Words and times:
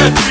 Yeah. 0.00 0.29